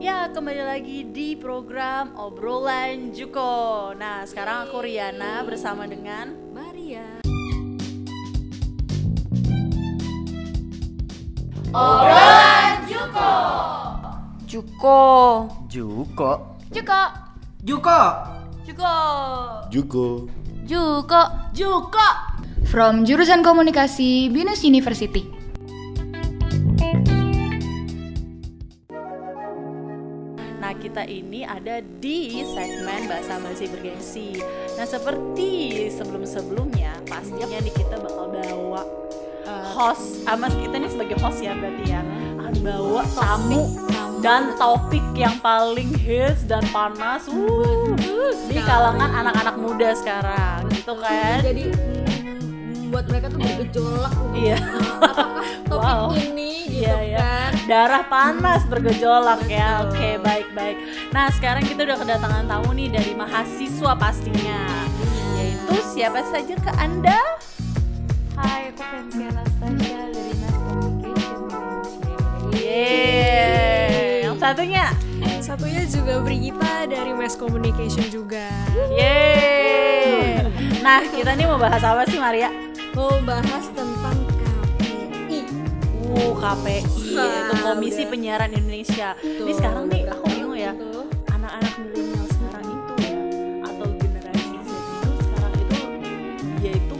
[0.00, 3.92] Ya, kembali lagi di program Obrolan Juko.
[3.92, 7.20] Nah, sekarang aku Riana bersama dengan Maria.
[12.88, 13.32] Juko.
[14.48, 15.00] Juko.
[15.68, 16.30] Juko.
[16.72, 17.00] Juko.
[17.60, 18.00] Juko.
[19.68, 20.08] Juko.
[20.64, 21.22] Juko.
[21.52, 22.08] Juko.
[22.72, 25.39] From jurusan komunikasi Binus University.
[31.10, 34.38] Ini ada di segmen Bahasa Basi Bergengsi.
[34.78, 35.50] Nah, seperti
[35.90, 38.82] sebelum-sebelumnya, pastinya nih kita bakal bawa
[39.74, 42.00] host, ah, mas kita ini sebagai host ya berarti ya,
[42.38, 43.62] akan bawa tamu
[44.20, 47.90] dan topik yang paling hits dan panas uh,
[48.46, 51.42] di kalangan anak-anak muda sekarang, gitu kan?
[51.42, 54.14] Jadi mm, buat mereka tuh bergejolak.
[54.36, 54.58] Iya.
[55.02, 55.26] Apakah
[55.66, 55.80] topik
[56.10, 56.12] Wow.
[56.14, 57.18] ini gitu Iya, iya.
[57.18, 57.29] kan?
[57.70, 59.86] Darah panas bergejolak ya.
[59.86, 60.74] Oke, baik-baik.
[61.14, 64.90] Nah, sekarang kita udah kedatangan tamu nih dari mahasiswa pastinya.
[65.38, 67.22] Yaitu siapa saja ke Anda?
[68.34, 72.50] Hai, aku Fancy Anastasia dari Mass Communication.
[72.58, 74.26] Yeay.
[74.26, 74.90] Yang satunya?
[75.38, 78.50] Satunya juga Brigita dari Mass Communication juga.
[78.90, 80.42] Yeay.
[80.82, 82.50] Nah, kita nih mau bahas apa sih, Maria?
[82.98, 83.89] Mau bahas tentang.
[86.10, 86.80] Uh, KPI,
[87.14, 88.10] Wah, yaitu Komisi udah.
[88.10, 89.08] Penyiaran Indonesia.
[89.20, 90.72] Ini Tuh, sekarang nih aku bingung ya.
[91.30, 93.14] Anak-anak milenial sekarang itu ya
[93.62, 95.78] atau generasi Z itu sekarang itu
[96.58, 96.96] dia itu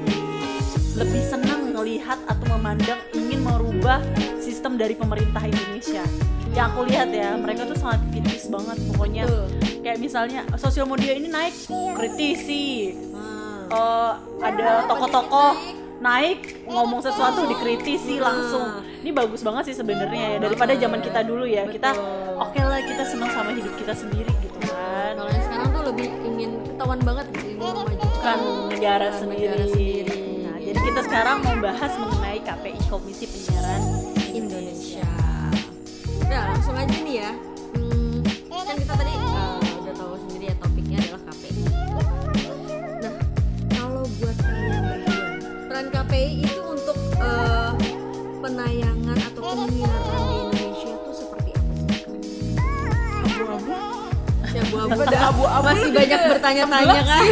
[0.94, 3.98] lebih senang melihat atau memandang ingin merubah
[4.38, 6.05] sistem dari pemerintah Indonesia
[6.50, 9.47] yang aku lihat ya mereka tuh sangat kritis banget pokoknya Tuh.
[9.81, 11.55] kayak misalnya sosial media ini naik
[11.94, 12.94] kritisi
[13.70, 13.70] Ah.
[13.70, 15.53] Eh, ada tokoh-tokoh
[16.00, 21.48] naik ngomong sesuatu dikritisi langsung ini bagus banget sih sebenarnya ya daripada zaman kita dulu
[21.48, 22.37] ya kita Betul.
[22.37, 26.09] oke lah kita senang sama hidup kita sendiri gitu kan Kalau yang sekarang tuh lebih
[26.29, 29.65] ingin ketahuan banget gitu, ingin memajukan kan negara negara sendiri.
[29.73, 30.21] sendiri.
[30.45, 33.83] Nah, jadi kita sekarang mau bahas mengenai KPI Komisi Penyiaran
[34.37, 35.09] Indonesia.
[36.28, 37.33] Nah, langsung aja nih ya.
[37.77, 41.62] Hmm, kan kita tadi uh, udah tahu sendiri ya topiknya adalah KPI.
[43.00, 43.15] Nah,
[43.72, 44.84] kalau buat kalian
[45.69, 46.59] peran KPI itu
[48.50, 51.91] penayangan atau penyiaran di Indonesia itu seperti apa sih?
[53.31, 53.72] Abu-abu.
[54.50, 55.21] Ya, abu-abu dah.
[55.31, 57.22] abu-abu Masih banyak bertanya-tanya kan?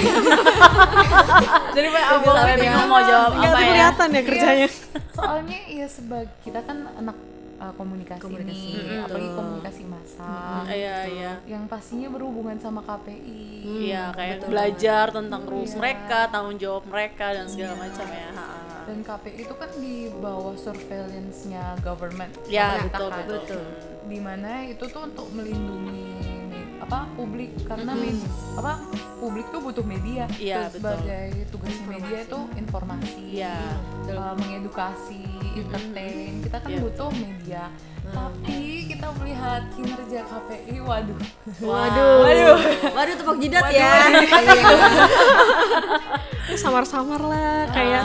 [1.75, 3.67] Jadi aku sampai bingung mau jawab apa ya.
[3.67, 4.69] kelihatan ya kerjanya.
[5.11, 7.17] Soalnya ya sebagai kita kan anak
[7.59, 9.03] uh, komunikasi, Komunikasi, nih, betul.
[9.03, 10.31] apalagi komunikasi massa.
[10.71, 11.33] Iya, iya.
[11.43, 13.43] Yang pastinya berhubungan sama KPI.
[13.91, 15.79] Iya, kayak betul belajar tentang rules Iya.
[15.83, 18.31] mereka, tanggung jawab mereka dan segala macam ya.
[18.31, 18.47] Ha.
[18.89, 22.33] Dan KPI itu kan di bawah surveillance-nya government.
[22.49, 23.29] Ya, betul, kan.
[23.29, 23.65] betul.
[24.09, 26.09] Di mana itu tuh untuk melindungi
[26.49, 28.17] me- apa publik karena Mm-mm.
[28.17, 28.81] med- apa
[29.19, 30.25] publik tuh butuh media.
[30.35, 30.97] Iya, Terus betul.
[30.97, 33.25] Sebagai tugasnya media itu informasi.
[33.29, 33.57] Iya.
[34.09, 35.21] uh, mengedukasi,
[35.55, 36.33] entertain.
[36.41, 36.81] Kita kan Iya.
[36.81, 37.63] butuh media.
[38.13, 41.19] Tapi kita melihat kinerja KPI, waduh.
[41.61, 42.15] Waduh.
[42.25, 42.59] Waduh.
[42.97, 43.93] Waduh tepuk jidat ya.
[46.49, 48.05] Ya, Samar-samar lah, kayak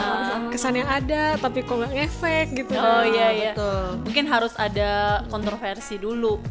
[0.51, 2.75] kesan yang ada tapi kok nggak ngefek gitu.
[2.75, 3.51] Oh iya iya.
[3.55, 4.03] Betul.
[4.03, 6.43] Mungkin harus ada kontroversi dulu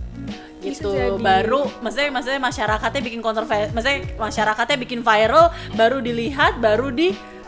[0.63, 1.19] gitu jadi.
[1.19, 6.95] baru maksudnya maksudnya masyarakatnya bikin kontroversi maksudnya masyarakatnya bikin viral baru dilihat baru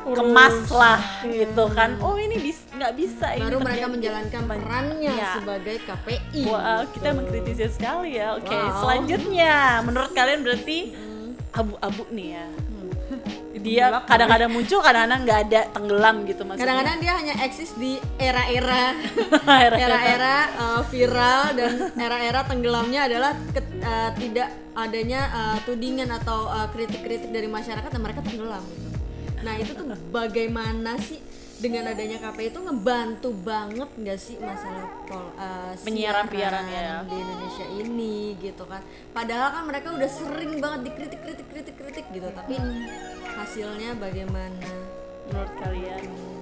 [0.07, 5.31] dikemas lah gitu kan oh ini bis nggak bisa ini Baru mereka menjalankan perannya Ya.
[5.33, 6.43] sebagai KPI.
[6.45, 8.35] Wah, kita mengkritisi sekali ya.
[8.35, 8.83] Oke, Wow.
[8.83, 10.91] selanjutnya menurut kalian berarti
[11.51, 12.47] abu-abu nih ya.
[13.55, 16.67] Dia kadang-kadang muncul, kadang-kadang nggak ada tenggelam gitu maksudnya.
[16.67, 18.93] Kadang-kadang dia hanya eksis di era-era
[19.71, 20.37] Era-era.
[20.59, 27.31] uh, viral dan era-era tenggelamnya adalah ke- uh, tidak adanya uh, tudingan atau uh, kritik-kritik
[27.31, 28.65] dari masyarakat dan mereka tenggelam.
[29.45, 31.21] Nah, itu tuh bagaimana sih
[31.55, 37.07] dengan adanya KPI itu ngebantu banget nggak sih masalah pol, uh, Penyiaran-penyiaran siaran ya.
[37.07, 38.83] di Indonesia ini gitu kan.
[39.15, 42.59] Padahal kan mereka udah sering banget dikritik-kritik kritik-kritik gitu, tapi
[43.39, 44.95] hasilnya bagaimana?
[45.29, 46.34] menurut kalian.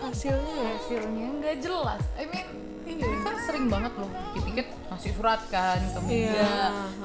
[0.00, 0.70] Hasilnya ya.
[0.76, 2.02] Hasilnya nggak jelas.
[2.14, 2.46] I mean,
[2.86, 6.50] ini kan sering banget loh dikit-dikit ngasih surat kan ke media, Iya,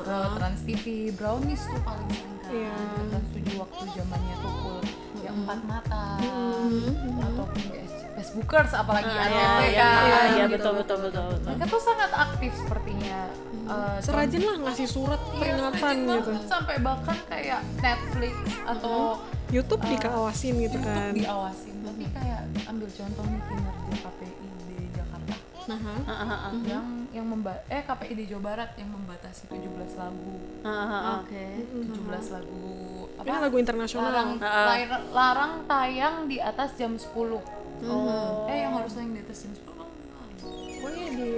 [0.01, 2.51] ke Trans TV, Brownies tuh paling sering kan.
[2.51, 2.73] Iya.
[2.75, 4.77] Ke Trans 7 waktu zamannya Tukul
[5.21, 6.03] yang empat mata
[7.19, 7.77] ataupun ke
[8.15, 9.89] Facebookers apalagi Ah, iya, kan, iya,
[10.31, 10.53] iya, gitu.
[10.55, 11.49] betul, betul, betul, betul.
[11.51, 13.19] Mereka tuh sangat aktif sepertinya.
[13.65, 16.29] Eh, Serajin lah ngasih surat Iya, peringatan gitu.
[16.29, 18.33] banget, sampai bahkan kayak Netflix
[18.63, 18.97] atau
[19.47, 21.12] YouTube dikawasin gitu YouTube kan.
[21.12, 24.31] diawasin tapi kayak ambil contoh nih kinerja KPI
[24.63, 25.33] di Jakarta
[25.65, 25.80] Nah?
[26.06, 26.53] Ah, ah, ah.
[26.63, 29.65] yang yang memba eh KPI di Jawa Barat yang membatasi 17
[29.95, 31.15] lagu ah, ah.
[31.19, 31.45] Oke.
[31.65, 31.89] 17
[32.31, 32.63] lagu
[33.15, 34.06] apa Ini lagu internasional.
[34.07, 34.77] larang, Ah.
[34.77, 37.42] lar- larang tayang di atas jam 10
[37.81, 38.45] Oh.
[38.45, 39.89] eh yang harus tayang di atas jam 10 kan
[40.39, 41.30] Pokoknya di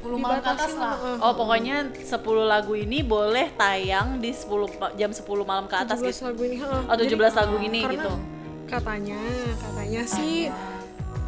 [0.00, 2.08] 10 malam ke atas lah Oh pokoknya 10
[2.42, 6.24] lagu ini boleh tayang di 10 pa- jam 10 malam ke atas 17 gitu.
[6.24, 6.56] lagu ini.
[6.62, 7.04] Oh 17
[7.36, 8.12] lagu ini Karena gitu.
[8.66, 9.20] katanya
[9.58, 10.48] katanya sih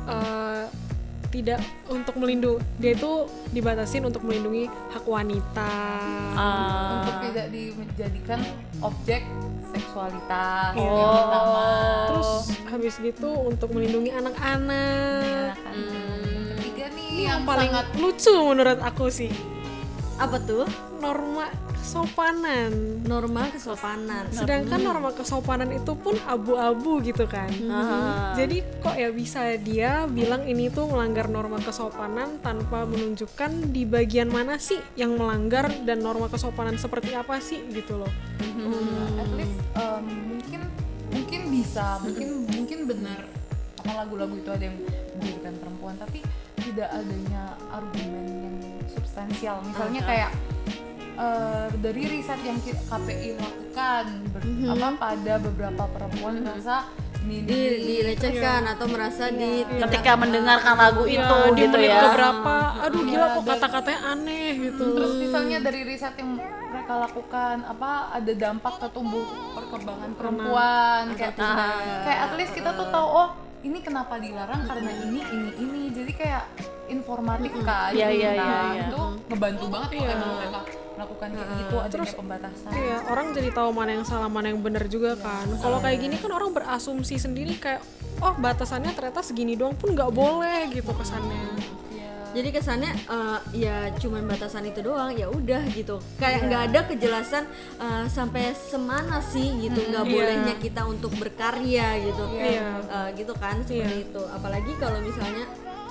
[0.04, 0.62] eh,
[1.28, 3.12] tidak untuk melindungi dia itu
[3.48, 5.72] dibatasin untuk melindungi hak wanita
[6.32, 6.96] Ah.
[6.98, 8.40] untuk tidak dijadikan
[8.78, 9.24] objek
[9.70, 10.84] seksualitas Oh.
[10.84, 11.64] yang pertama
[12.06, 12.30] terus
[12.66, 15.72] habis gitu untuk melindungi anak-anak kan.
[15.72, 16.21] Hmm.
[17.26, 19.30] Yang yang paling sangat lucu menurut aku sih.
[20.18, 20.66] Apa tuh?
[21.02, 23.02] norma kesopanan.
[23.02, 24.30] Norma kesopanan.
[24.30, 27.50] sedangkan norma kesopanan itu pun abu-abu gitu kan.
[27.66, 28.38] Ah.
[28.38, 34.30] jadi kok ya bisa dia bilang ini tuh melanggar norma kesopanan tanpa menunjukkan di bagian
[34.30, 38.12] mana sih yang melanggar dan norma kesopanan seperti apa sih gitu loh.
[39.18, 40.60] At least um, mungkin
[41.10, 43.26] mungkin bisa mungkin mungkin benar.
[43.82, 44.78] Apa lagu-lagu itu ada yang
[45.18, 46.22] menjadikan perempuan tapi
[46.62, 48.56] tidak adanya argumen yang
[48.88, 49.56] substansial.
[49.62, 50.30] Misalnya kayak
[51.14, 56.86] eh, dari riset yang KPI lakukan ber- apa pada beberapa perempuan merasa
[57.22, 62.02] ini Di, dilecehkan atau merasa di Ketika mendengarkan lagu itu Ya, di gitu ya.
[62.04, 64.84] keberapa aduh gila kok kata-katanya aneh gitu.
[64.90, 66.34] terus misalnya dari riset yang
[66.66, 69.22] mereka lakukan apa ada dampak ke tumbuh
[69.54, 71.38] perkembangan perempuan kayak
[72.02, 73.28] kayak at least kita tuh tahu oh
[73.62, 74.66] ini kenapa dilarang?
[74.66, 75.82] Karena ini ini ini.
[75.94, 76.44] Jadi kayak
[76.90, 77.94] informatif kan?
[77.94, 78.84] Iya, iya, Nah, iya, iya.
[78.90, 80.60] itu ngebantu banget kalau emang mereka
[80.92, 82.70] melakukan kayak gitu adanya pembatasan.
[82.76, 85.46] Iya, orang jadi tahu mana yang salah, mana yang benar juga kan.
[85.58, 87.80] Kalau kayak gini kan orang berasumsi sendiri kayak,
[88.20, 91.80] oh batasannya ternyata segini doang pun nggak boleh gitu kesannya.
[92.32, 96.00] Jadi kesannya eh, ya cuman batasan itu doang ya udah gitu.
[96.16, 97.44] Kayak nggak ada kejelasan
[97.78, 100.12] eh, sampai semana sih gitu nggak Iya.
[100.12, 102.24] bolehnya kita untuk berkarya gitu.
[102.32, 102.68] Iya.
[102.82, 104.22] Eh, gitu kan seperti itu.
[104.26, 105.44] Apalagi kalau misalnya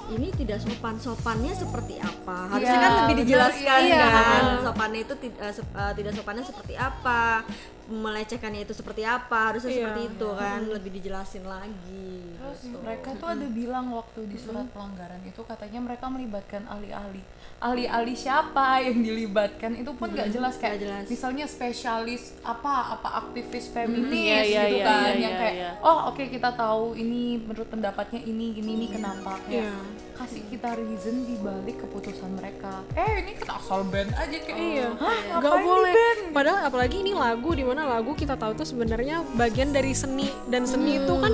[0.10, 2.52] ini tidak sopan sopannya seperti apa?
[2.52, 4.06] Harusnya Iya, kan lebih benar, dijelaskan iya.
[4.12, 5.54] kan sopannya itu eh,
[5.96, 7.48] tidak sopannya seperti apa
[7.92, 9.78] melecehkannya itu seperti apa harusnya Iya.
[9.84, 12.10] seperti itu kan lebih dijelasin lagi
[12.42, 17.22] Terus mereka tuh ada bilang waktu di surat pelanggaran itu katanya mereka melibatkan ahli-ahli.
[17.62, 21.06] Ahli-ahli siapa yang dilibatkan itu pun nggak jelas kayak Nggak jelas.
[21.08, 25.56] misalnya spesialis apa apa aktivis feminis Iya, iya, gitu iya, kan iya, yang iya, kayak
[25.56, 25.72] iya.
[25.80, 29.74] oh oke kita tahu ini menurut pendapatnya ini gini ini kenapa kayak Iya.
[30.16, 32.82] kasih kita reason di balik keputusan mereka.
[32.92, 35.94] Eh ini kan asal band aja kayak Iya, Hah, nggak ngapain di boleh.
[35.94, 36.20] band?
[36.32, 40.64] Padahal apalagi ini lagu di mana lagu kita tahu tuh sebenarnya bagian dari seni dan
[40.64, 41.34] seni itu kan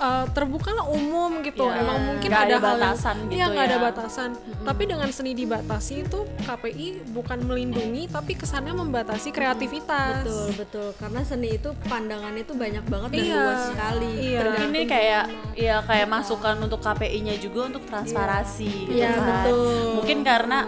[0.00, 1.62] uh, terbuka lah umum gitu.
[1.62, 3.82] Iya, Emang mungkin nggak ada, ada hal yang- batasan gitu Iya nggak ada ya.
[3.82, 4.30] batasan.
[4.60, 10.22] Tapi dengan seni dibatasi itu KPI bukan melindungi tapi kesannya membatasi kreativitas.
[10.22, 13.36] betul betul karena seni itu pandangannya itu banyak banget dan Iya.
[13.38, 14.40] luas sekali Iya.
[14.62, 15.24] Ini kayak
[15.54, 19.44] ya kayak masukan untuk KPI-nya juga untuk transparansi gitu Iya, kan.
[19.44, 20.00] betul.
[20.00, 20.58] Mungkin karena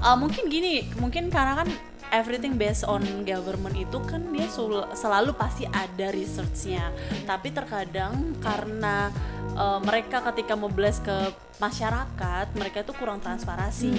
[0.00, 1.68] uh, mungkin gini, mungkin karena kan
[2.10, 4.46] everything based on government itu kan dia
[4.94, 6.90] selalu pasti ada researchnya.
[7.26, 9.10] Tapi terkadang karena
[9.54, 13.92] uh, mereka ketika mobilize ke masyarakat, mereka itu kurang transparansi.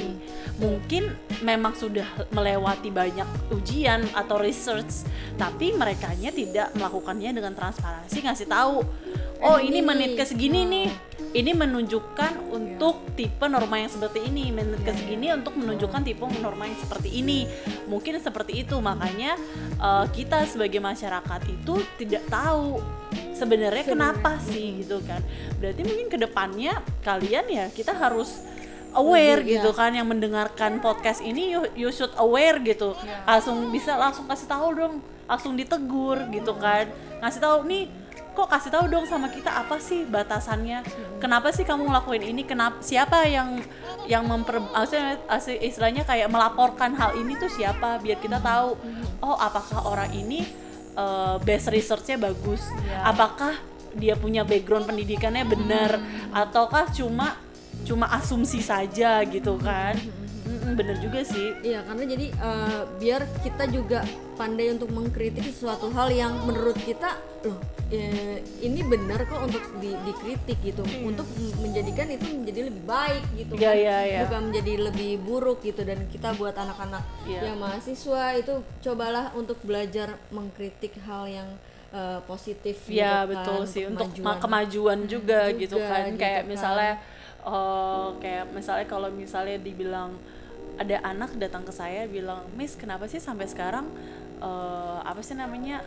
[0.57, 1.13] Mungkin
[1.45, 5.05] memang sudah melewati banyak ujian atau research,
[5.37, 8.83] tapi merekanya tidak melakukannya dengan transparansi ngasih tahu.
[9.41, 10.89] Oh, ini menit ke segini nih.
[11.31, 16.69] Ini menunjukkan untuk tipe norma yang seperti ini, menit ke segini untuk menunjukkan tipe norma
[16.69, 17.49] yang seperti ini.
[17.89, 19.39] Mungkin seperti itu, makanya
[19.81, 22.83] uh, kita sebagai masyarakat itu tidak tahu
[23.41, 25.25] sebenarnya kenapa sih gitu kan.
[25.57, 28.41] Berarti mungkin ke depannya kalian ya kita harus
[28.95, 32.95] aware gitu kan yang mendengarkan podcast ini you, you should aware gitu.
[33.23, 34.93] Langsung bisa langsung kasih tahu dong
[35.27, 36.91] langsung ditegur gitu kan.
[37.23, 37.83] Ngasih tahu nih
[38.31, 40.83] kok kasih tahu dong sama kita apa sih batasannya?
[41.23, 42.43] Kenapa sih kamu ngelakuin ini?
[42.43, 43.63] Kenapa siapa yang
[44.07, 44.59] yang memper
[45.59, 47.99] istilahnya kayak melaporkan hal ini tuh siapa?
[48.03, 48.75] Biar kita tahu
[49.23, 50.43] oh apakah orang ini
[50.99, 52.63] eh, base researchnya bagus?
[53.07, 53.55] Apakah
[53.93, 55.99] dia punya background pendidikannya benar
[56.31, 57.35] ataukah cuma
[57.81, 59.97] cuma asumsi saja gitu kan?
[60.41, 61.55] Mm-mm, bener juga sih.
[61.61, 64.03] Iya karena jadi eh, biar kita juga
[64.35, 67.57] pandai untuk mengkritik sesuatu hal yang menurut kita loh
[67.89, 70.83] eh, ini benar kok untuk di- dikritik gitu.
[71.01, 73.75] Untuk m- menjadikan itu menjadi lebih baik gitu Iya, kan.
[73.77, 74.19] iya, iya.
[74.25, 75.81] bukan menjadi lebih buruk gitu.
[75.81, 77.41] Dan kita buat anak-anak Iya.
[77.49, 81.49] yang mahasiswa itu cobalah untuk belajar mengkritik hal yang
[81.91, 84.25] eh, positif ya gitu betul kan, sih untuk kemajuan.
[84.25, 86.49] ma- kemajuan juga, gitu Juga, kan gitu kayak kan.
[86.49, 86.93] misalnya
[87.43, 90.13] oh kayak misalnya kalau misalnya dibilang
[90.77, 93.85] ada anak datang ke saya bilang Miss kenapa sih sampai sekarang
[94.39, 95.83] eh, apa sih namanya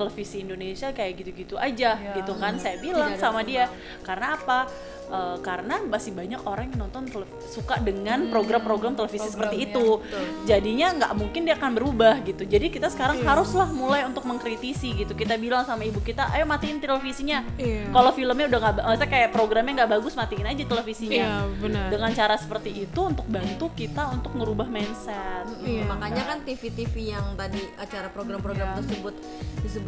[0.00, 2.16] televisi Indonesia kayak gitu-gitu aja Iya.
[2.16, 2.56] gitu kan.
[2.56, 3.68] Saya bilang sama dia
[4.00, 4.64] karena apa?
[5.10, 7.02] Eh, karena masih banyak orang yang nonton
[7.50, 9.98] suka dengan program-program televisi seperti itu.
[10.46, 12.46] jadinya nggak mungkin dia akan berubah gitu.
[12.46, 15.12] Jadi kita sekarang haruslah mulai untuk mengkritisi gitu.
[15.18, 17.42] Kita bilang sama ibu kita ayo matiin televisinya.
[17.58, 17.90] Iya.
[17.90, 21.18] kalau filmnya udah nggak maksudnya kayak programnya nggak bagus matiin aja televisinya.
[21.18, 21.86] Iya, benar.
[21.90, 25.50] dengan cara seperti itu untuk bantu kita untuk merubah mindset.
[25.66, 25.90] Iya.
[25.90, 29.14] makanya kan TV-TV yang tadi acara program-program tersebut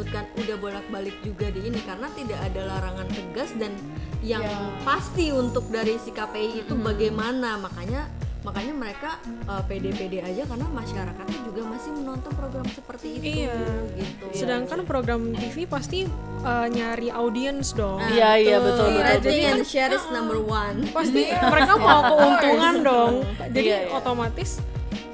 [0.02, 3.70] disebutkan udah bolak-balik juga di ini karena tidak ada larangan tegas dan
[4.18, 4.42] yang
[4.82, 8.10] pasti untuk dari si KPI itu bagaimana makanya
[8.42, 9.10] makanya mereka
[9.46, 13.54] uh, pede-pede aja karena masyarakatnya juga masih menonton program seperti itu Iya.
[13.94, 16.10] gitu Sedangkan program TV pasti
[16.42, 18.02] uh, nyari audiens dong.
[18.10, 19.22] iya iya betul betul, Iya, betul.
[19.22, 23.12] jadi kan- share is number one Pasti mereka mau keuntungan dong.
[23.46, 23.94] Jadi Iya, iya.
[23.94, 24.58] otomatis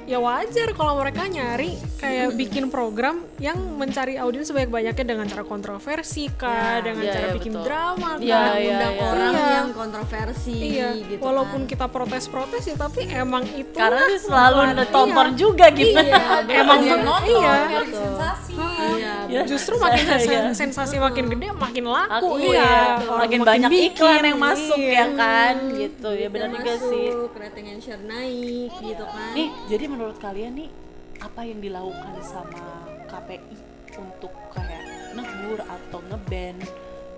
[0.09, 6.33] ya wajar kalau mereka nyari kayak bikin program yang mencari audiens sebanyak-banyaknya dengan cara kontroversi
[6.33, 7.63] kah, dengan iya, cara iya, bikin betul.
[7.63, 8.25] drama kah.
[8.25, 9.05] Iya, iya, undang iya.
[9.05, 9.45] orang Iya.
[9.53, 11.69] yang kontroversi Iya, gitu walaupun kan.
[11.69, 16.23] kita protes-protes ya tapi emang itu karena dia selalu ditonton juga gitu Iya,
[16.59, 17.53] emang tuh- nonton, iya.
[17.69, 20.17] nyari sensasi iya Ya, Justru makin iya.
[20.17, 22.57] sen- sensasi makin gede makin laku Aku iya.
[22.57, 24.95] ya, Orang makin banyak bikin, iklan yang masuk iya.
[24.95, 29.85] ya kan gitu ya benar juga sih rating and share naik gitu kan nih jadi
[29.99, 30.71] menurut kalian nih
[31.19, 33.51] apa yang dilakukan sama KPI
[33.99, 34.79] untuk kayak
[35.11, 36.55] negur atau ngeban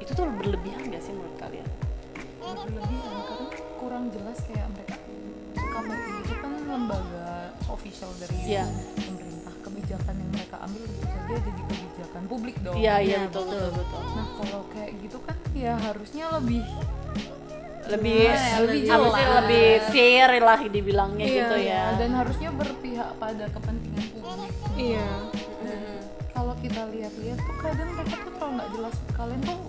[0.01, 1.67] itu tuh berlebihan gak sih menurut kalian?
[2.41, 2.89] berlebihan
[3.21, 3.47] karena
[3.77, 4.97] kurang jelas kayak mereka
[5.53, 7.29] KPI itu kan lembaga
[7.69, 8.65] official dari Iya.
[8.97, 13.45] pemerintah kebijakan yang mereka ambil tentu saja jadi kebijakan publik dong Iya iya Iya, betul
[13.45, 14.01] betul betul.
[14.17, 16.65] nah kalau kayak gitu kan ya harusnya lebih
[17.91, 19.35] Lebih ya, lebih sih, jelas.
[19.37, 21.83] lebih fair lah dibilangnya Iya, gitu ya.
[21.95, 25.07] dan harusnya berpihak pada kepentingan publik Iya.
[25.61, 25.81] dan
[26.29, 29.59] kalau kita lihat-lihat tuh kadang mereka tuh terlalu nggak jelas kalian tuh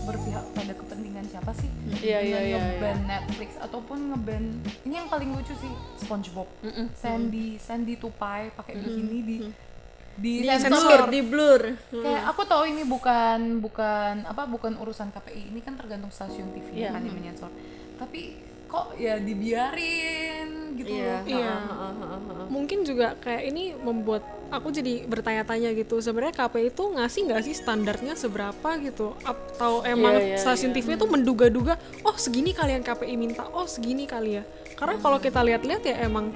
[0.00, 1.68] berpihak pada kepentingan siapa sih?
[2.00, 4.44] Iya, iya, dengan iya, ngeban Netflix ataupun ngeban
[4.82, 6.48] ini yang paling lucu sih SpongeBob.
[6.96, 9.36] Sandy Sandy Tupai pakai bikini di
[10.18, 15.54] di, di sensor di blur kayak aku tahu ini bukan bukan apa bukan urusan KPI
[15.54, 16.90] ini kan tergantung stasiun TV Iya.
[16.90, 17.50] kan yang menyensor
[17.96, 18.34] tapi
[18.68, 21.52] kok ya dibiarin gitu iya loh Iya.
[21.56, 22.44] Ha, ha.
[22.48, 26.00] Mungkin juga kayak ini membuat aku jadi bertanya-tanya gitu.
[26.00, 29.16] Sebenarnya KPI itu ngasih nggak sih standarnya seberapa gitu?
[29.24, 33.64] Atau emang Iya, iya, stasiun TV itu menduga-duga, oh segini kali yang KPI minta, oh
[33.64, 34.44] segini kali ya.
[34.76, 36.32] Karena kalau kita lihat-lihat ya emang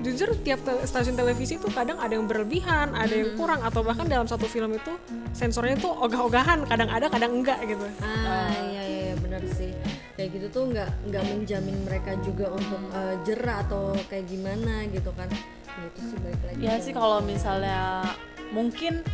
[0.00, 4.08] jujur tiap te- stasiun televisi itu kadang ada yang berlebihan, ada yang kurang atau bahkan
[4.08, 4.92] dalam satu film itu
[5.36, 7.84] sensornya tuh ogah-ogahan, kadang ada, kadang enggak gitu.
[8.00, 9.70] ah iya iya iya, benar sih.
[10.16, 15.10] Kayak gitu tuh nggak nggak menjamin mereka juga untuk eh, jerah atau kayak gimana gitu
[15.12, 15.28] kan.
[15.70, 18.04] Ya, itu sih balik lagi Ya sih kalau misalnya
[18.50, 19.04] mungkin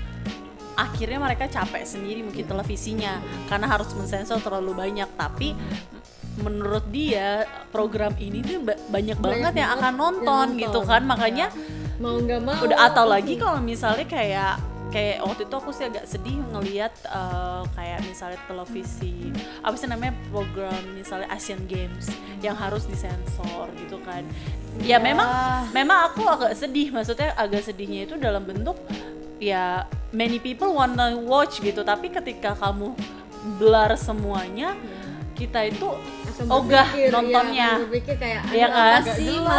[0.76, 5.08] akhirnya mereka capek sendiri mungkin televisinya karena harus mensensor terlalu banyak.
[5.14, 5.56] Tapi
[6.36, 11.02] menurut dia program ini tuh ba- banyak banget yang akan nonton, gitu kan.
[11.04, 11.48] Makanya
[11.96, 12.60] mau nggak mau.
[12.60, 17.62] udah atau lagi kalau misalnya kayak kayak waktu itu aku sih agak sedih ngelihat eh,
[17.74, 22.06] kayak misalnya televisi apa sih namanya program misalnya Asian Games
[22.40, 24.22] yang harus disensor gitu kan.
[24.84, 25.26] Ya memang
[25.72, 26.92] memang aku agak sedih.
[26.92, 28.76] Maksudnya agak sedihnya itu dalam bentuk
[29.36, 31.80] ya many people wanna watch gitu.
[31.80, 32.92] Tapi ketika kamu
[33.58, 34.76] blur semuanya
[35.36, 35.88] kita itu
[36.48, 39.02] ogah berpikir, ya, nontonnya akan berpikir kayak Iya "Aduh, kan?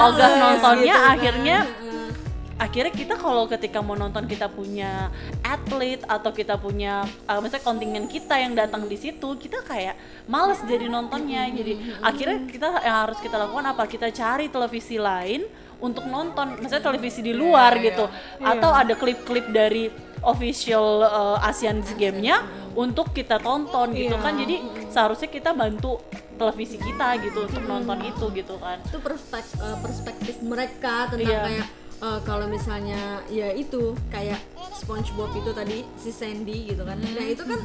[0.10, 1.14] Ogah males?" nontonnya gitu kan.
[1.14, 2.10] akhirnya Heeh.
[2.58, 5.14] akhirnya kita kalau ketika mau nonton kita punya
[5.46, 9.94] atlet atau kita punya uh, misalnya kontingen kita yang datang di situ kita kayak
[10.26, 15.46] males jadi nontonnya jadi akhirnya kita yang harus kita lakukan apa kita cari televisi lain
[15.78, 18.10] untuk nonton misalnya televisi di luar gitu
[18.42, 22.42] atau ada klip-klip dari official uh, Asian Games-nya
[22.74, 24.24] untuk kita tonton gitu Iya.
[24.24, 24.34] kan.
[24.36, 24.56] Jadi
[24.88, 25.98] seharusnya kita bantu
[26.38, 28.78] televisi kita gitu untuk nonton itu gitu kan.
[28.84, 31.42] Itu perspektif, perspektif mereka tentang Iya.
[31.44, 34.38] kayak eh, kalau misalnya ya itu kayak
[34.78, 36.94] SpongeBob itu tadi si Sandy gitu kan.
[36.94, 37.58] Nah itu kan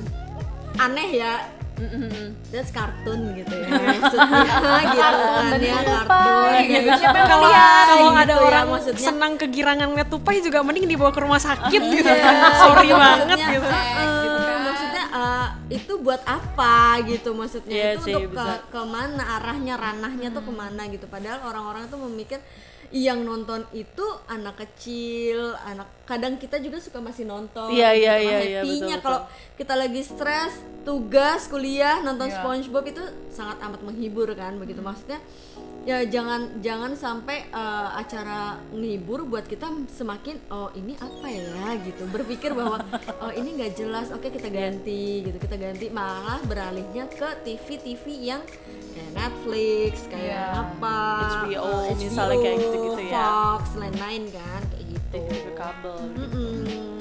[0.81, 1.53] aneh ya
[2.49, 3.69] that's kartun gitu ya.
[4.01, 6.89] Maksudnya gitu kan ya kartun gitu.
[7.01, 9.03] siapa yang Kalau kalau gitu ada ya, orang maksudnya.
[9.03, 12.11] senang kegirangan ngeliat tupai juga mending dibawa ke rumah sakit gitu.
[12.11, 12.35] kan.
[12.61, 13.69] Sorry banget maksudnya, gitu.
[13.73, 16.77] eh, maksudnya eh, itu buat apa
[17.09, 17.73] gitu maksudnya?
[17.75, 18.55] Iya itu sih, untuk ke bisa.
[18.69, 21.07] ke mana arahnya ranahnya tuh ke mana gitu.
[21.09, 22.41] Padahal orang-orang tuh memikir
[22.93, 28.05] yang nonton itu anak kecil anak kadang kita juga suka masih nonton Iya, gitu.
[28.05, 29.25] iya, iya, iya, happy-nya kalau
[29.57, 32.45] kita lagi stres tugas kuliah nonton Iya.
[32.45, 33.01] SpongeBob itu
[33.33, 34.85] sangat amat menghibur kan begitu.
[34.85, 35.25] Maksudnya
[35.89, 41.73] ya jangan jangan sampai eh, acara menghibur buat kita semakin oh ini apa ya?
[41.81, 42.05] gitu.
[42.13, 42.77] Berpikir bahwa
[43.25, 45.39] oh ini nggak jelas oke kita ganti gitu.
[45.41, 48.05] Kita ganti malah beralihnya ke TV TV
[48.37, 48.43] yang
[48.93, 50.63] kayak Netflix kayak Iya.
[50.63, 50.97] apa
[51.43, 53.23] HBO, eh, misalnya kayak gitu-gitu ya.
[53.23, 56.57] Fox lain-lain kan kayak gitu TV kabel Mm-mm.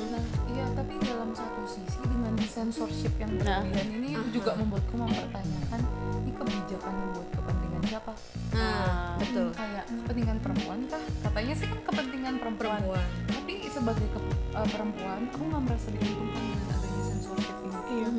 [0.06, 3.62] Nah, iya tapi dalam satu sisi dengan censorship yang Nah.
[3.62, 5.80] berlebihan ini juga membuatku mempertanyakan
[6.18, 8.14] ini kebijakan yang buat kepentingan siapa?
[8.52, 11.04] nah betul Kayak kepentingan perempuan kah?
[11.22, 12.78] Katanya sih kan kepentingan perempuan.
[12.78, 13.06] Perempuan.
[13.30, 17.80] Tapi sebagai ke- uh, perempuan, aku nggak merasa diuntungkan dengan adanya censorship ini.
[17.90, 18.10] Iya.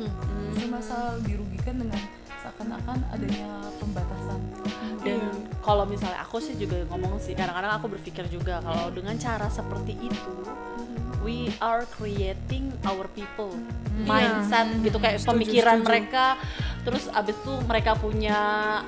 [0.47, 2.01] Justru masalah dirugikan dengan
[2.43, 3.47] seakan-akan adanya
[3.79, 4.39] pembatasan.
[4.99, 5.19] dan
[5.59, 9.99] kalau misalnya aku sih juga ngomong sih kadang-kadang aku berpikir juga kalau dengan cara seperti
[10.01, 10.31] itu
[11.19, 13.51] we are creating our people
[14.01, 16.35] mindset gitu kayak pemikiran mereka.
[16.83, 18.35] Terus abis itu mereka punya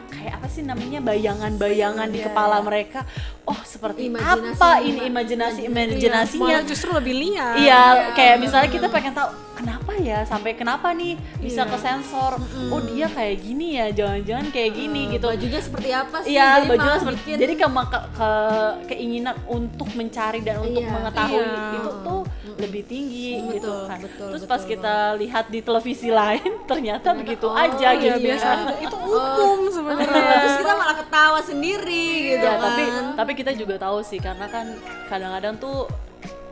[0.10, 2.66] kayak apa sih namanya bayangan-bayangan di Iya, kepala iya.
[2.66, 3.00] mereka.
[3.46, 6.44] Oh seperti Imajinasi- apa ini imajinasi imajinasinya?
[6.60, 7.56] Malah justru lebih liar.
[7.56, 7.82] Iya,
[8.12, 10.20] kayak misalnya kita pengen tahu kenapa ya?
[10.24, 11.72] Sampai kenapa nih bisa Iya.
[11.72, 12.36] ke sensor.
[12.68, 15.25] Oh dia kayak gini ya, jangan-jangan kayak gini gitu.
[15.28, 19.90] bajunya seperti apa sih Iya, Jadi bajunya seperti bikin- jadi ke, ke- ke- keinginan untuk
[19.92, 20.92] mencari dan untuk Iya.
[20.92, 21.66] mengetahui Iya.
[21.75, 22.22] itu tuh
[22.56, 24.00] lebih tinggi gitu Betul, kan.
[24.00, 28.10] betul, Terus betul pas kita lihat di televisi lain ternyata begitu aja oh, gitu.
[28.10, 28.74] iya, biasa aja.
[28.86, 30.10] Itu umum sebenarnya.
[30.10, 32.84] Iya, terus kita malah ketawa sendiri gitu ya kan tapi
[33.14, 34.66] tapi kita juga tahu sih karena kan
[35.06, 35.86] kadang-kadang tuh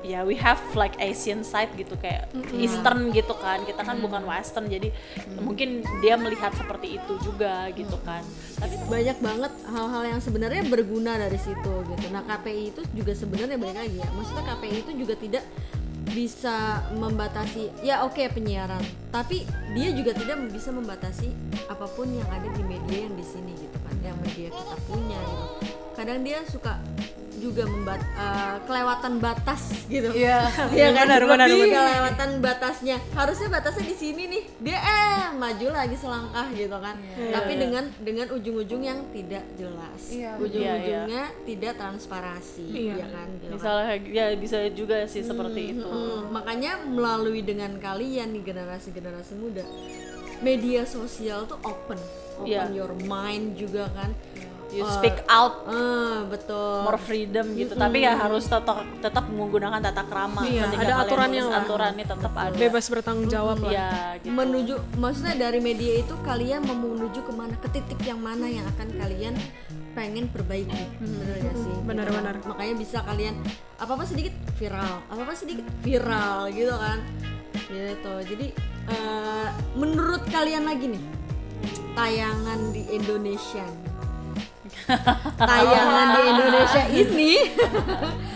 [0.04, 3.64] ya we have like Asian side gitu kayak Eastern gitu kan.
[3.64, 4.92] Kita kan bukan Western jadi
[5.40, 8.22] mungkin dia melihat seperti itu juga gitu kan.
[8.60, 12.06] Tapi banyak banget hal-hal yang sebenarnya berguna dari situ gitu.
[12.12, 14.08] Nah KPI itu juga sebenarnya balik lagi ya.
[14.14, 15.46] Maksudnya KPI itu juga tidak
[16.14, 21.32] bisa membatasi ya oke penyiaran, tapi dia juga tidak bisa membatasi
[21.72, 25.16] apa pun yang ada di media yang di sini gitu kan, yang media kita punya
[25.16, 25.48] gitu.
[25.96, 26.76] Kadang dia suka
[27.44, 30.10] juga membat eh, kelewatan batas gitu.
[30.10, 30.48] Iya.
[30.72, 31.84] Iya kan Benar, benar, benar.
[31.84, 32.98] kelewatan batasnya.
[33.12, 34.44] Harusnya batasnya di sini nih.
[34.60, 36.96] Dia eh maju lagi selangkah gitu kan.
[37.12, 40.02] Tapi dengan dengan ujung-ujung yang tidak jelas.
[40.08, 40.40] Iya.
[40.40, 42.94] Ujung-ujungnya tidak transparasi, Iya.
[42.96, 43.28] ya kan?
[43.34, 43.54] Gitu kan.
[43.54, 49.66] misalnya ya bisa juga sih seperti itu Hmm, makanya melalui dengan kalian nih generasi-generasi muda,
[50.40, 52.00] media sosial tuh open,
[52.36, 52.72] open Iya.
[52.72, 54.12] your mind juga kan.
[54.74, 55.64] You Eh, speak out.
[55.66, 56.82] ah, betul.
[56.84, 57.74] more freedom gitu.
[57.74, 60.42] Tapi ya harus tetap tetap menggunakan tata krama.
[60.44, 61.62] Iya, ada aturannya lah.
[61.62, 62.54] aturannya tetap ada.
[62.54, 63.72] Bebas bertanggung jawab lah.
[63.72, 64.34] ya gitu.
[64.34, 67.54] menuju maksudnya dari media itu kalian mau menuju ke mana?
[67.56, 69.34] Ke titik yang mana yang akan kalian
[69.94, 70.84] pengen perbaiki?
[70.98, 71.76] Bener gak sih?
[71.84, 72.36] Benar, Gitu benar.
[72.44, 73.36] makanya bisa kalian
[73.76, 75.06] apa apa sedikit viral.
[75.06, 76.98] Apa apa sedikit viral gitu kan?
[77.66, 78.14] Gitu.
[78.28, 78.48] Jadi
[78.88, 81.04] eh, menurut kalian lagi nih
[81.94, 83.64] tayangan di Indonesia
[85.40, 87.32] tayangan di Indonesia ini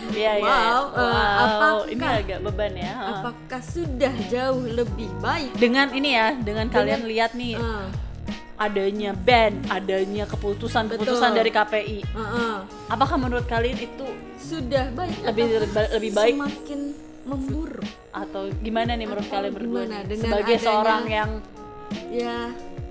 [0.10, 0.41] Iya, iya.
[0.41, 2.89] Wow, eh, Wow, apakah- ini agak beban ya.
[2.91, 3.05] ha.
[3.13, 7.86] apakah sudah jauh lebih baik Dengan ini ya, dengan kalian lihat nih Eh,
[8.57, 11.99] adanya ban, adanya keputusan-keputusan dari KPI.
[12.01, 12.55] eh, eh.
[12.88, 15.45] Apakah menurut kalian itu sudah baik lebih
[15.93, 16.79] lebih baik semakin
[17.21, 21.29] memburuk atau gimana nih menurut Atau kalian berdua gimana dengan sebagai adanya- seorang yang
[22.10, 22.38] ya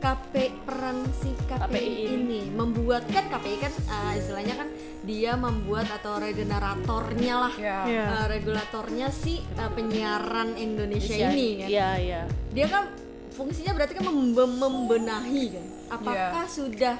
[0.06, 2.14] KP peran si KPI, KPI ini.
[2.14, 2.40] ini.
[2.48, 4.68] membuat kan KPI kan eh, istilahnya kan
[5.02, 7.78] dia membuat atau regeneratornya lah Ya.
[7.82, 8.04] Iya.
[8.06, 12.22] eh, regulatornya si eh, penyiaran Indonesia ini kan Iya, iya.
[12.54, 12.86] dia kan
[13.34, 16.54] fungsinya berarti kan membe- membenahi kan apakah Iya.
[16.54, 16.96] sudah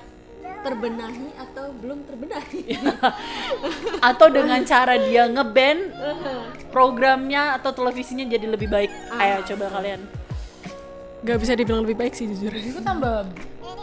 [0.57, 2.61] terbenahi atau belum terbenahi
[4.09, 5.95] Atau dengan cara dia ngeban
[6.69, 8.91] programnya atau televisinya jadi lebih baik.
[9.11, 9.23] Ah.
[9.23, 10.03] Ayo coba kalian.
[11.25, 12.53] Gak bisa dibilang lebih baik sih jujur.
[12.53, 13.31] Itu tambah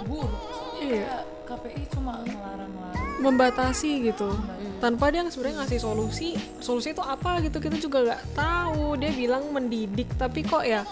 [0.06, 0.34] buruk.
[0.78, 1.26] Iya.
[1.44, 3.20] KPI cuma ngelarang-larang.
[3.24, 4.36] membatasi gitu
[4.84, 9.48] tanpa dia sebenarnya ngasih solusi solusi itu apa gitu kita juga nggak tahu dia bilang
[9.48, 10.84] mendidik tapi kok ya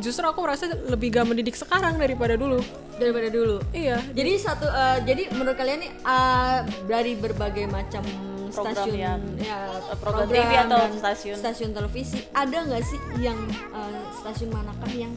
[0.00, 2.62] justru aku merasa lebih gak mendidik sekarang daripada dulu
[2.96, 8.02] daripada dulu iya Jadi satu eh, jadi menurut kalian nih eh, dari berbagai macam
[8.50, 11.36] Program stasiun yang- ya, eh, program TV atau stasiun?
[11.36, 12.18] stasiun televisi.
[12.32, 15.12] Ada nggak sih yang eh, stasiun manakah yang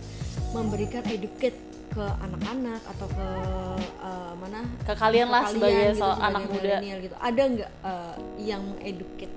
[0.52, 3.28] memberikan educate ke anak-anak atau ke
[4.02, 4.60] eh, mana?
[4.82, 6.78] Ke kalian lah sebagai so- anak muda.
[6.82, 7.15] gitu.
[7.17, 9.36] Ada nggak eh, yang mengeducate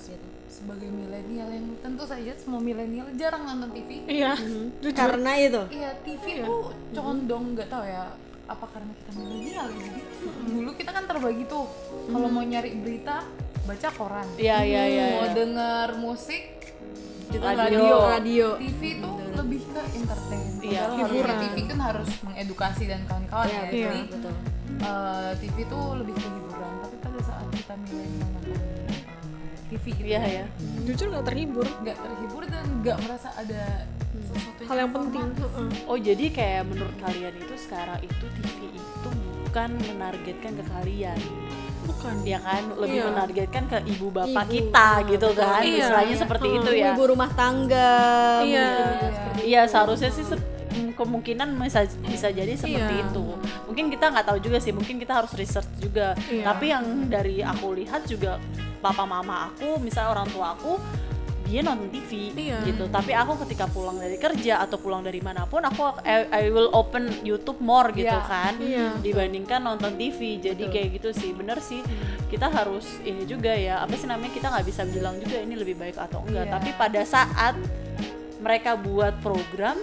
[0.00, 0.26] gitu?
[0.48, 4.02] Sebagai milenial yang tentu saja semua milenial jarang nonton TV.
[4.08, 4.34] iya.
[4.38, 4.80] Mhm.
[4.80, 4.96] jujur.
[4.96, 5.62] Karena itu?
[5.70, 8.10] Iya, TV tuh condong nggak tahu ya
[8.48, 9.78] apa karena kita milenial ya.
[9.78, 10.00] Jadi
[10.48, 11.68] dulu kita kan terbagi tuh
[12.08, 13.22] kalau mau nyari berita
[13.62, 15.06] baca koran Iya iya iya.
[15.12, 15.34] mau iya.
[15.34, 16.44] denger musik
[17.28, 17.52] Radio.
[17.52, 17.96] radio.
[18.08, 18.48] Radio.
[18.56, 21.36] TV itu lebih ke entertain Iya, hiburan.
[21.38, 24.34] TV kan harus mengedukasi dan kawan-kawan Iya, ya betul, jadi betul.
[24.80, 28.88] eh, TV itu lebih ke hiburan tapi pada saat kita milenial nonton eh,
[29.68, 30.44] TV gitu Iya ya.
[30.82, 33.62] jujur nggak terhibur nggak terhibur dan nggak merasa ada
[34.18, 35.68] sesuatu hal yang penting Heeh.
[35.84, 39.08] Oh jadi kayak menurut kalian itu sekarang itu TV itu
[39.44, 41.18] bukan menargetkan ke kalian,
[41.88, 42.62] bukan ya kan?
[42.74, 43.06] Lebih Iya.
[43.08, 45.60] menargetkan ke ibu bapak Ibu, kita gitu kan?
[45.60, 45.80] Iya.
[45.80, 46.92] Istilahnya seperti itu ya.
[46.92, 47.96] Ibu rumah tangga.
[48.44, 48.68] Iya.
[48.84, 50.46] mungkin seperti Iya seharusnya sih se-
[50.90, 53.06] kemungkinan bisa bisa jadi seperti Iya.
[53.08, 53.24] itu.
[53.64, 54.70] Mungkin kita nggak tahu juga sih.
[54.70, 56.12] Mungkin kita harus research juga.
[56.24, 56.44] Iya.
[56.44, 58.36] Tapi yang dari aku lihat juga
[58.78, 60.78] papa mama aku, misalnya orang tua aku
[61.48, 62.60] dia nonton TV Iya.
[62.62, 62.84] gitu.
[62.86, 66.68] Tapi aku ketika pulang dari kerja atau pulang dari mana pun, aku I, I will
[66.70, 68.20] open YouTube more gitu Iya.
[68.22, 69.00] kan, Iya.
[69.00, 70.36] dibandingkan nonton TV.
[70.38, 71.80] Jadi kayak gitu sih, bener sih.
[72.28, 73.80] Kita harus ini juga ya.
[73.80, 74.30] Apa sih namanya?
[74.30, 76.44] Kita nggak bisa bilang juga ini lebih baik atau enggak.
[76.44, 76.52] Iya.
[76.52, 77.54] Tapi pada saat
[78.38, 79.74] mereka buat program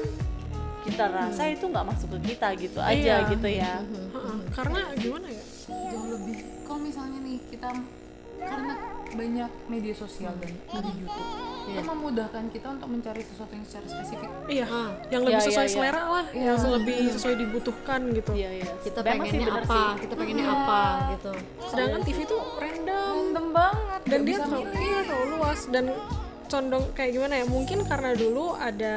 [0.81, 3.27] kita rasa itu nggak masuk ke kita gitu aja Iya.
[3.27, 4.37] gitu ya Heeh.
[4.53, 7.69] karena gimana ya jauh lebih kalau misalnya nih kita
[8.37, 8.73] karena
[9.15, 11.29] banyak media sosial dan ada YouTube.
[11.65, 14.29] Itu memudahkan kita untuk mencari sesuatu yang secara spesifik.
[14.45, 14.89] Iya Ah.
[15.09, 15.81] yang lebih Iya, sesuai iya, iya.
[15.81, 18.31] selera lah yang lebih sesuai dibutuhkan gitu.
[18.31, 18.71] Iya iya.
[18.77, 19.89] Kita sih pengennya apa, sih.
[20.03, 21.31] kita pengennya apa gitu.
[21.65, 23.11] sedangkan TV tuh random.
[23.15, 23.99] Random banget.
[24.05, 24.77] Dan dia terlalu, milih.
[24.79, 25.59] iya, terlalu luas.
[25.65, 25.85] Dan
[26.45, 28.95] condong kayak gimana ya mungkin karena dulu ada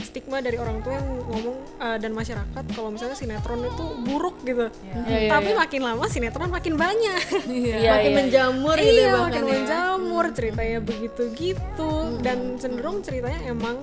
[0.00, 4.66] stigma dari orang tua yang ngomong uh, dan masyarakat kalau misalnya sinetron itu buruk gitu
[4.82, 5.58] Iya, iya, tapi iya.
[5.58, 8.18] makin lama sinetron makin banyak Iya, makin iya.
[8.18, 9.50] menjamur gitu ya iya bahkan makin ya.
[9.54, 13.76] menjamur ceritanya begitu gitu dan cenderung ceritanya emang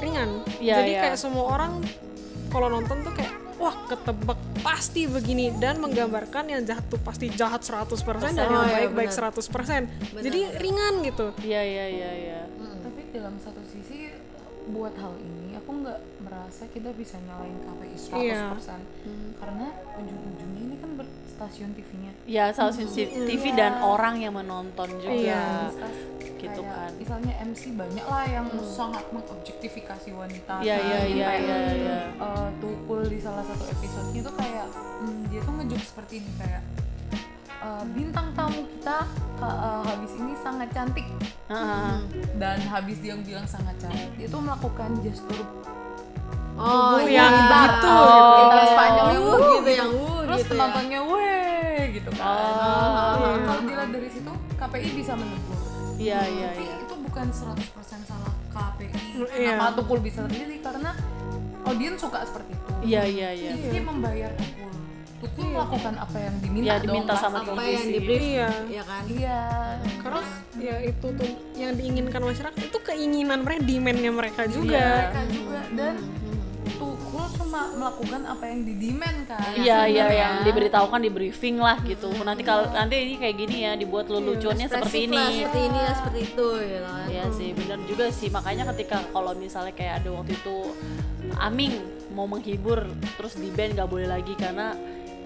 [0.00, 1.00] ringan Iya, jadi iya.
[1.06, 1.72] kayak semua orang
[2.48, 7.60] kalau nonton tuh kayak wah ketebak pasti begini dan menggambarkan yang jahat tuh pasti jahat
[7.60, 7.92] 100%
[8.32, 9.30] dan yang iya, baik-baik benar.
[9.36, 11.26] 100% jadi ringan gitu.
[11.44, 12.40] Iya iya iya iya.
[12.56, 14.08] Tapi dalam satu sisi
[14.70, 18.42] buat hal ini aku nggak merasa kita bisa nyalain KPI 100% Iya.
[19.36, 19.66] karena
[19.98, 20.90] ujung-ujungnya ini kan
[21.40, 22.88] stasiun TV-nya ya stasiun
[23.24, 25.72] TV dan orang yang menonton juga Iya.
[25.72, 26.90] Stas- Gitu kayak kan.
[26.96, 30.84] misalnya MC banyak lah yang sangat mengobjektifikasi wanita Iya, kan.
[30.86, 31.98] iya, iya, iya, iya.
[32.16, 34.66] eh, Tukul di salah satu episodenya tuh kayak
[35.00, 36.62] hmm, dia tuh ngejuk seperti ini kayak
[37.58, 38.98] eh, bintang tamu kita
[39.38, 41.04] eh, habis ini sangat cantik
[41.46, 41.92] Heeh.
[42.36, 45.44] dan habis dia bilang sangat cantik dia tuh melakukan gestur
[46.56, 47.48] Oh, yang iya.
[47.48, 48.36] begitu Oh, gitu.
[48.38, 50.50] kita sepanjang Wuh, wuh, gitu yang wuh terus gitu ya.
[50.54, 51.29] penontonnya gitu kan
[52.30, 53.14] Oh.
[53.16, 55.58] Nah, kalau dilihat dari situ KPI bisa menegur
[55.96, 56.76] iya iya tapi iya.
[56.80, 57.60] itu bukan 100%
[58.02, 58.88] salah KPI
[59.28, 59.52] Iya.
[59.52, 60.90] kenapa Tukul bisa terjadi karena
[61.62, 62.68] audiens suka seperti itu.
[62.82, 63.50] Iya iya iya.
[63.52, 64.70] TV membayar Tukul.
[65.20, 67.92] Tukul melakukan apa yang diminta Ya, diminta dong, sama apa yang televisi.
[67.92, 68.48] di brief Iya.
[68.70, 69.02] ya kan?
[69.06, 69.40] Iya.
[70.00, 70.22] Karena
[70.56, 75.60] ya itu tuh yang diinginkan masyarakat itu keinginan mereka demandnya mereka Iya, juga mereka juga.
[75.70, 75.94] Dan
[77.50, 79.42] cuma melakukan apa yang didemand kan.
[79.58, 82.06] Iya iya yang diberitahukan di briefing lah gitu.
[82.22, 85.42] Nanti kalau nanti ini kayak gini ya dibuat leluconnya seperti Ekspresif lah, ini.
[85.42, 87.06] seperti ini ya seperti itu gitu kan.
[87.10, 88.28] Iya sih benar juga sih.
[88.30, 90.56] Makanya ketika kalau misalnya kayak ada waktu itu
[91.42, 91.74] Aming
[92.14, 92.86] mau menghibur
[93.18, 94.78] terus di band gak boleh lagi karena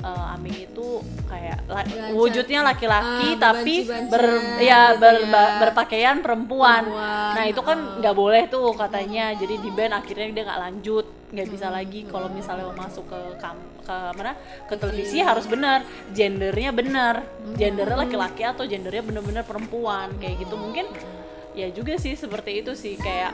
[0.05, 5.33] uh, Aming itu kayak la- wujudnya laki-laki Ah, tapi ber gitu ya ber- ya.
[5.33, 6.85] ba- berpakaian perempuan.
[6.85, 9.33] Perempuan, Nah itu kan nggak boleh tuh katanya.
[9.33, 12.05] Jadi di band akhirnya dia nggak lanjut nggak bisa lagi.
[12.05, 14.37] Kalau misalnya mau masuk ke kam- ke mana?
[14.64, 15.81] Ke televisi harus benar.
[16.11, 17.14] Gendernya benar.
[17.55, 20.55] Gendernya laki-laki atau gendernya benar-benar perempuan kayak gitu.
[20.55, 20.85] Mungkin
[21.55, 22.95] ya juga sih seperti itu sih.
[22.95, 23.33] Kayak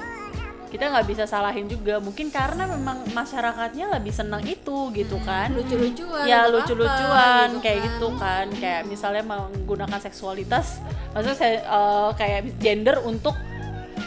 [0.70, 1.98] kita nggak bisa salahin juga.
[1.98, 5.50] Mungkin karena memang masyarakatnya lebih senang itu gitu kan.
[5.50, 8.46] lucu-lucuan ya lucu-lucuan kayak gitu kan.
[8.54, 10.78] kayak misalnya menggunakan seksualitas
[11.11, 13.35] maksudnya saya eh, kayak gender untuk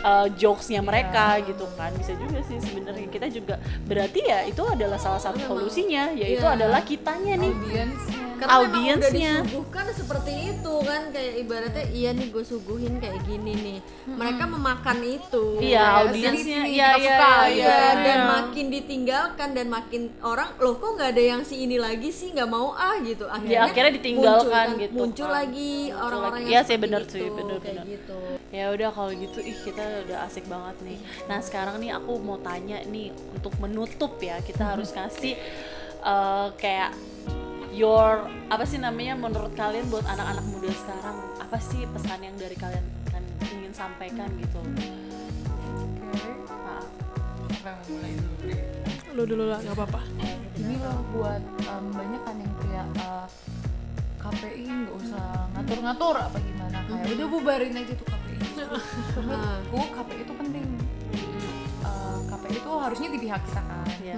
[0.04, 1.92] eh, jokesnya mereka gitu kan.
[2.00, 3.08] Bisa juga sih sebenarnya.
[3.12, 6.56] Kita juga berarti ya itu adalah salah satu solusinya yaitu Iya.
[6.56, 7.54] adalah kitanya nih
[8.44, 9.34] karena memang udah audiensnya.
[9.40, 13.78] disuguhkan seperti itu kan kayak ibaratnya iya nih gue suguhin kayak gini nih.
[14.06, 15.44] Mereka memakan itu.
[15.58, 18.30] Iya audiensnya iya iya iya Iya, dan Iya.
[18.30, 22.30] makin ditinggalkan dan makin orang loh kok nggak ada yang si ini lagi sih?
[22.30, 23.26] Nggak mau ah gitu.
[23.26, 24.96] Akhirnya, Ya, akhirnya ditinggalkan muncul, gitu.
[24.96, 25.36] muncul kan.
[25.40, 27.86] lagi orang-orang yang Iya sih, bener sih, bener, kayak bener.
[27.90, 28.18] gitu.
[28.50, 31.00] Ya udah kalau gitu ih kita udah asik banget nih.
[31.26, 35.34] Nah sekarang nih aku mau tanya nih untuk menutup ya kita harus kasih
[36.02, 36.92] eh, kayak
[37.74, 42.54] your apa sih namanya menurut kalian buat anak-anak muda sekarang apa sih pesan yang dari
[42.54, 44.62] kalian kan ingin sampaikan gitu?
[44.62, 44.90] Oke.
[47.66, 48.30] Nah, dulu?
[48.44, 48.58] Bre?
[49.14, 50.02] lu dulu lah nggak apa-apa.
[50.58, 53.26] Ini loh buat em, banyak kan yang kayak eh,
[54.22, 56.78] KPI nggak usah ngatur-ngatur apa gimana.
[56.90, 58.38] Kayak udah bubarin aja tuh KPI
[59.18, 60.66] menurutku KPI itu penting
[62.84, 63.88] harusnya di pihak kita kan.
[64.04, 64.16] Iya.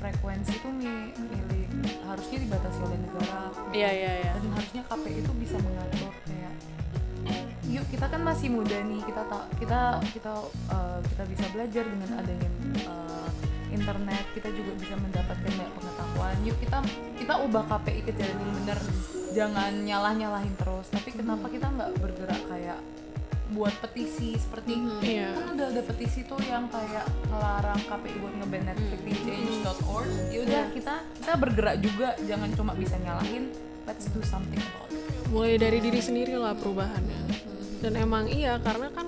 [0.00, 1.68] frekuensi itu mi- milik
[2.08, 3.40] harusnya dibatasi oleh negara.
[3.70, 4.32] Iya iya iya.
[4.40, 6.54] dan harusnya KPI itu bisa mengatur kayak
[7.68, 10.32] yuk kita kan masih muda nih kita tak kita kita
[10.72, 12.48] uh, kita bisa belajar dengan adanya
[12.88, 13.28] uh,
[13.68, 14.24] internet.
[14.32, 16.36] Kita juga bisa mendapatkan banyak pengetahuan.
[16.48, 16.78] Yuk kita
[17.20, 18.78] kita ubah KPI ke jalan yang benar
[19.36, 20.86] jangan nyalah nyalahin terus.
[20.88, 22.80] Tapi kenapa kita nggak bergerak kayak
[23.48, 25.32] buat petisi seperti Iya.
[25.32, 30.38] kan udah ada petisi tuh yang kayak ngelarang KPI buat nge-ban Netflix di change.org ya
[30.44, 32.08] udah kita kita bergerak juga.
[32.28, 33.48] Jangan cuma bisa nyalahin.
[33.88, 35.00] Let's do something about it.
[35.32, 37.24] Mulai dari diri sendiri lah perubahannya.
[37.80, 39.07] Dan emang iya karena kan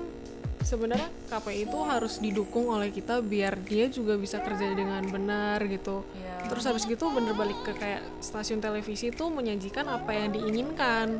[0.70, 6.06] sebenarnya KPI itu harus didukung oleh kita biar dia juga bisa kerja dengan benar gitu
[6.14, 6.46] Iya.
[6.46, 11.18] terus habis gitu bener balik ke kayak stasiun televisi itu menyajikan apa yang diinginkan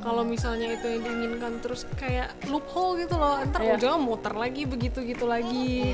[0.00, 5.02] kalau misalnya itu yang diinginkan terus kayak loophole gitu loh ntar ujungnya muter lagi begitu
[5.02, 5.92] gitu lagi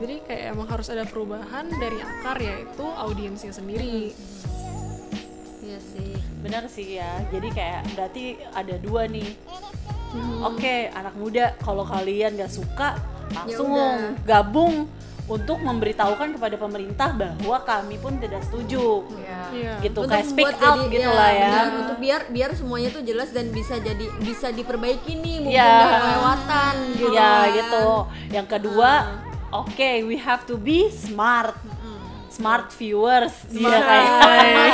[0.00, 4.10] jadi kayak emang harus ada perubahan dari akar yaitu audiensnya sendiri
[5.60, 6.10] Iya sih.
[6.40, 7.20] Benar sih ya.
[7.28, 9.28] Jadi kayak berarti ada dua nih.
[10.42, 12.98] Oke, anak muda, kalau kalian gak suka,
[13.30, 14.18] langsung udah.
[14.22, 14.90] gabung
[15.24, 19.06] untuk memberitahukan kepada pemerintah bahwa kami pun tidak setuju.
[19.54, 19.78] Iya.
[19.78, 21.46] Gitu Untuk kayak speak out jadi- gitu ya, lah ya.
[21.46, 21.66] benar.
[21.78, 25.70] untuk biar biar semuanya tuh jelas dan bisa jadi bisa diperbaiki nih mungkin Iya.
[25.78, 27.54] nggak kelewatan gitu Ya kan.
[27.54, 27.86] gitu.
[28.32, 28.90] Yang kedua,
[29.52, 31.54] oke, we have to be smart.
[32.30, 34.70] Smart viewers, dia kayak.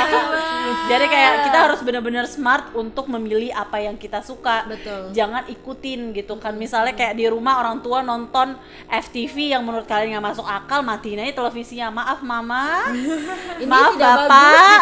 [0.87, 4.63] Jadi kayak kita harus benar-benar smart untuk memilih apa yang kita suka.
[4.63, 5.11] Betul.
[5.11, 6.53] Jangan ikutin gitu kan.
[6.53, 8.55] Misalnya kayak di rumah orang tua nonton
[8.87, 11.89] FTV yang menurut kalian nggak masuk akal, matiin aja televisinya.
[11.89, 12.93] Maaf mama,
[13.61, 14.79] Ini maaf bapak,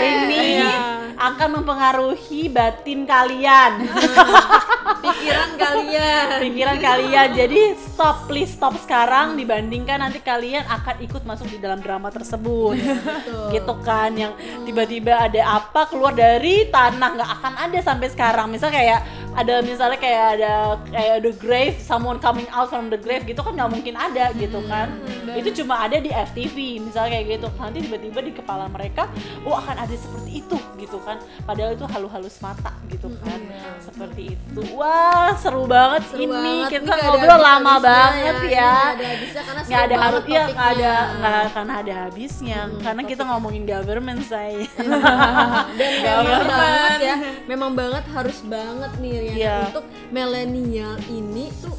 [0.00, 0.74] ini Iya.
[1.14, 3.72] akan mempengaruhi batin kalian.
[5.02, 6.26] pikiran kalian.
[6.42, 7.28] Pikiran kalian.
[7.34, 12.78] Jadi stop please stop sekarang dibandingkan nanti kalian akan ikut masuk di dalam drama tersebut.
[13.54, 14.32] Gitu kan yang
[14.64, 18.46] tiba-tiba ada apa keluar dari tanah nggak akan ada sampai sekarang.
[18.48, 19.04] Misal kayak
[19.38, 20.52] ada misalnya kayak ada
[20.90, 24.58] kayak the grave someone coming out from the grave gitu kan nggak mungkin ada gitu
[24.66, 24.90] kan.
[25.28, 27.48] itu cuma ada di FTV misalnya kayak gitu.
[27.60, 29.06] Nanti tiba-tiba di kepala mereka
[29.44, 31.20] oh akan ada seperti itu gitu kan.
[31.44, 33.40] Padahal itu halu-halus mata gitu kan.
[33.78, 34.60] seperti itu.
[34.74, 34.87] Wah
[35.36, 36.32] seru banget Seru ini.
[36.32, 36.68] banget.
[36.70, 38.72] kita Ini nggak ada ngobrol lama habis-habisnya banget ya.
[38.72, 40.08] nggak ada habisnya karena nggak ada nggak
[41.14, 42.58] nggak akan ada habisnya.
[42.78, 44.64] Karena kita ngomongin government saya
[45.78, 47.16] dan memang banget ya.
[47.46, 49.36] Memang banget harus banget nih Riana.
[49.38, 49.56] Iya.
[49.68, 51.76] untuk milenial ini tuh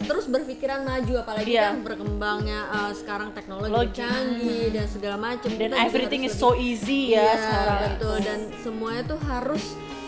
[0.00, 1.12] terus berpikiran maju.
[1.20, 1.70] Apalagi Iya.
[1.70, 3.94] kan berkembangnya uh, sekarang teknologi Logi.
[3.96, 7.78] canggih dan segala macam dan everything is so easy ya Iya, sekarang.
[7.92, 8.16] betul.
[8.20, 9.64] Dan semuanya tuh harus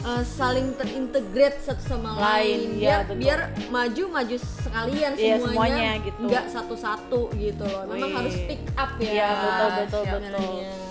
[0.07, 3.19] uh, saling terintegrate satu sama Lain, lain iya, biar betul.
[3.19, 6.19] biar maju maju sekalian Iya, semuanya, semuanya gitu.
[6.23, 8.16] nggak satu-satu gitu loh memang Wih.
[8.23, 10.21] harus pick up ya Iya, betul, betul, siap, betul.
[10.23, 10.85] milenial.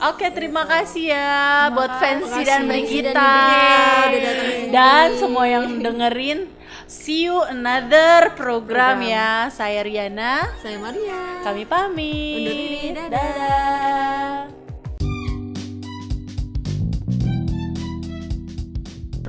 [0.00, 1.28] Oke, terima kasih ya
[1.76, 3.36] buat fancy dan Brigita
[4.72, 6.48] dan semua yang dengerin.
[6.88, 9.46] See you another program, ya.
[9.52, 10.48] Saya Riana.
[10.58, 12.40] saya Maria Kami pamit.
[12.40, 13.12] Undur diri, dadah.
[13.12, 14.39] dadah.